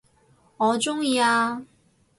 [0.57, 1.63] 我鍾意啊